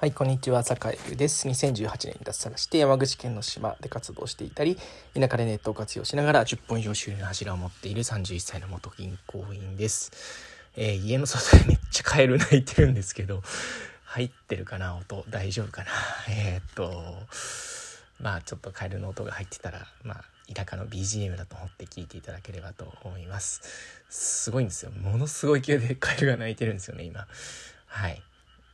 [0.00, 1.48] はい、こんにちは、坂井です。
[1.48, 4.78] 2018年に脱サラして山口県の島で活動していたり、
[5.12, 10.12] 田舎でネットを活用しながら10本以上収入の柱を持っている31歳の元銀行員です。
[10.76, 13.42] えー、家の外で めっちゃカエル鳴いてるんですけど、
[14.04, 15.90] 入ってるかな音大丈夫かな？
[16.30, 17.26] えー、っと、
[18.20, 23.62] まあちょっとカエルの音が入ってたら、まあ田舎の BGM だと思って聞いていただければと思います。
[24.08, 24.92] すごいんですよ。
[24.92, 27.26] ものすごい勢いでカエルが鳴いてるんですよね、今。
[27.88, 28.22] はい。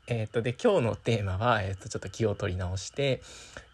[0.06, 3.22] えっ、ー、と、で、今日のテーマは、えっ、ー、と、ちょっと気を取り直して、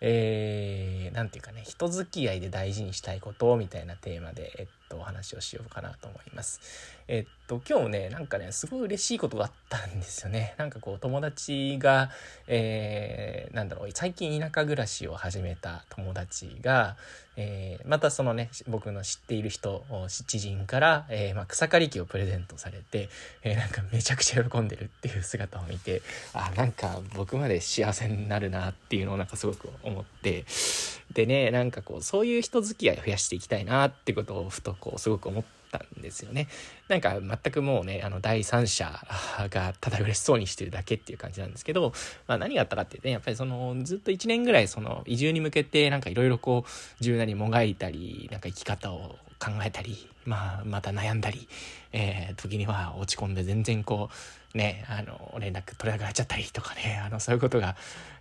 [0.00, 6.60] えー、なんていうかね、人付き合いで大事にしたいことみたいなテーマで、えっと、お話をしようかなと思います。
[7.08, 10.54] えっと、今日ね、なんかね、すごい嬉しいことがあったんですよね。
[10.58, 12.10] なんかこう、友達が、
[12.46, 16.96] えー、なんだろう、最近田舎暮らしを始めた友達が、
[17.36, 23.08] えー、またそのね、僕の知っている人、知人から、えー、まあ、草刈り機をプレゼントされて、
[23.42, 26.02] え、なんかめちゃくちゃ喜んでるっていう姿を見て、
[26.32, 30.44] あ、なんか僕まで幸せになるなっていうのをなんかすごく思って、
[31.12, 36.48] でね、なんかこう、そういう人付き合い増やしていきたいなってことをふとこう、すごく思ったんですよね。
[36.88, 38.92] なんか全くもうね、あの、第三者
[39.50, 41.92] がただ嬉しそうにしてるだけっていう感じなんですけど、
[42.26, 51.48] まあ何があったかってね、やっぱりその、ずっと1年ぐらいその、移住に向けてなんかいろいろこう、柔軟にもがいたり、なんか生き方を考えたり、まあ、また悩んだり、
[51.92, 54.10] えー、時には落ち込んで全然こ
[54.54, 57.76] う、ね、あの、連絡取れなくなっちゃったりとかね、あの、そういうことが、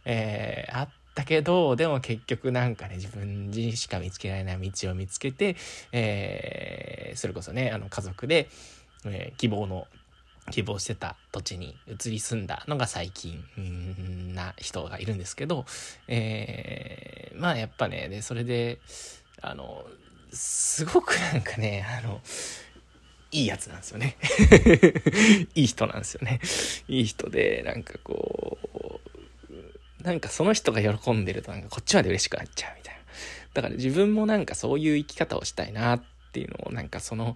[0.05, 5.57] えー、あってたけど、でも結局なんかね、自分自身しか見つけられない道を見つけて、
[5.91, 8.47] えー、それこそね、あの家族で、
[9.05, 9.87] えー、希望の
[10.51, 13.43] 希望してた土地に移り住んだのが最近
[14.33, 15.65] な人がいるんですけど、
[16.07, 18.79] えー、まあやっぱね、で、それで、
[19.41, 19.85] あの、
[20.31, 22.21] すごくなんかね、あの、
[23.31, 24.17] いいやつなんですよね。
[25.53, 26.39] いい人なんですよね。
[26.87, 28.68] いい人で、なんかこう、
[30.03, 32.99] なんかその人が喜んでるとなんかこっちまで嬉しくなっちゃうみたいな。
[33.53, 37.35] だから自分もなんかそういう生き方をしたいなっっていうのをなんかその、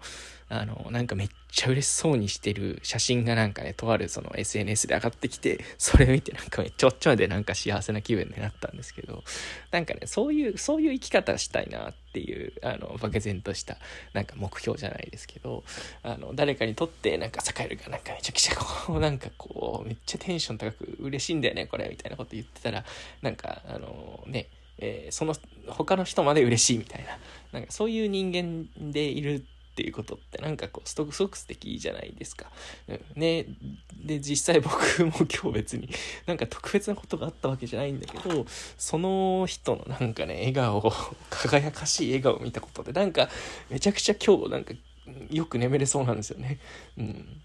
[0.50, 9.24] あの、なんかめっちゃ嬉しそうにしてる写真がなんかね、とあるその SNS で上がってきて、それを見てなんかめっちゃおっちょまでなんか幸せな気分になったんですけど、
[9.72, 13.78] なんかね、そういう、そういう生き方したいなっていう、あの、漠然とした
[14.14, 15.64] なんか目標じゃないですけど、
[16.04, 22.86] あの、誰かにとってなんか栄えるがなんかめちゃくちゃこう、 なんかこう、めっちゃテンション高く嬉しいんだよね、これ、みたいなこと言ってたら、
[23.24, 25.36] なんか、あのね、えー、その
[25.68, 27.18] 他の人まで嬉しいみたいな、
[27.52, 32.46] なんかそういう人間でいるっていうことってなんかこうすごく素敵じゃないですか。
[33.16, 33.48] ね、
[34.06, 35.90] で実際僕も今日別に
[36.28, 38.46] なんか特別なことがあったわけじゃないんだけど
[38.78, 40.94] その人のなんかね笑顔
[41.32, 43.30] 輝かしい笑顔を見たことでなんか
[43.72, 44.74] めちゃくちゃ今日なんか
[45.32, 46.60] よく眠れそうなんですよね。
[46.98, 47.42] うん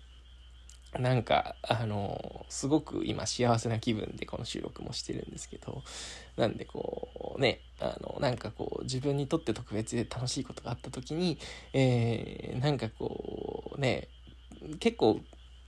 [0.98, 5.82] なんか、あの、すごく今幸せな気分でこの収録もしてるんですけど、
[6.36, 11.38] なんでこうね、あの、なんかこう自分にとって特別で楽しいことがあった時に、
[11.74, 14.08] えー、なんかこうね、
[14.80, 15.20] 結構、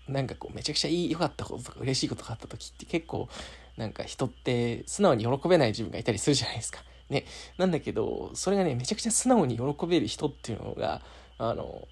[0.08, 3.28] なんかこうめちゃくちゃ、良かったこととか嬉しいことがあった時って結構、
[3.76, 6.82] なんか人って素直に喜べない自分がいたりするじゃないですか。
[7.10, 7.26] ね。
[7.58, 11.02] なんだけど、それがね、めちゃくちゃ素直に喜べる人っていうのが、
[11.40, 11.88] あの、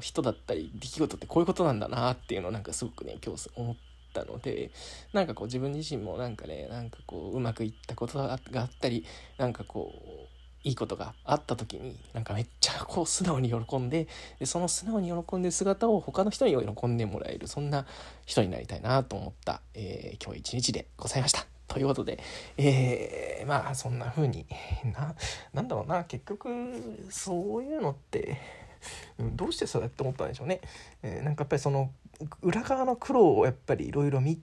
[0.00, 3.76] 人だったり出来事ってこういうことなんだなっていうのをなんかすごくね今日思っ
[4.14, 4.70] たので
[5.12, 9.04] なんかこう自分自身もなんかねなんかこううまくいったことがあったり
[9.36, 10.36] なんかこう
[10.66, 14.08] いいことがあった時になんかめっちゃこう素直に喜んで
[14.40, 17.86] でその素直に喜んでる姿を他の人に喜んでもらえるそんな
[18.24, 21.46] 人になりたいなと思った、えー、今日一日でございました。
[21.68, 22.18] ということで、
[22.56, 24.46] えー、まあそんな風に
[24.94, 25.14] な
[25.52, 26.48] なんだろうな結局
[27.10, 28.38] そういうのって
[29.18, 30.60] どうしてそうやって思ったんでしょうね。
[31.02, 31.90] えー、なんかやっぱりその
[32.42, 34.40] 裏側の苦労をやっぱりいろいろ見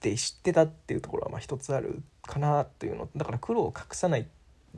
[0.00, 4.26] て知ってたっていうところはまあ一つあるかなというのだから苦労を隠さない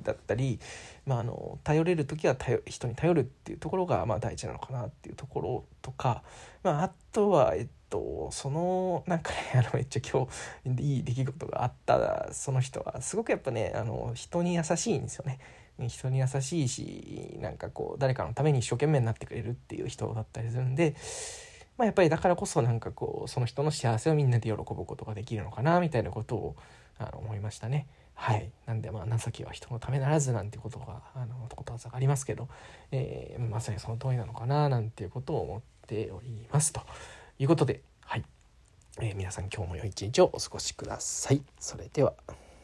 [0.03, 0.59] だったり、
[1.07, 6.23] まあ、あの頼れる時は頼人に頼るっていうところがまあ大事なのかなっていうところとか、
[6.63, 10.27] まあ、あとは、えっと、そのなんかね あのめっちゃ今
[10.65, 15.39] 日いい出来事があったその人はすごくやっぱねあの人に優しいんですよね。
[15.89, 20.95] 人に優しいしなんかこう誰かのために一生懸命になってくれるっていう人だったりするんで、
[21.79, 26.57] まあ、やっぱりだからこそなんかこうその人の幸せをみんなで喜ぶことができるのかなみたいなことを
[26.99, 27.87] あの思いましたね。
[28.15, 32.49] はい、なんでまあ情けは人のためならずなんてことがあのことわざがありますけど、
[32.91, 36.83] えー、まさにその通りなのかななんていうことを思っておりますと
[37.39, 38.25] いうことで、はい
[39.01, 41.43] えー、皆さん今日も良い一日をお過ごしください。
[41.59, 42.42] それでは。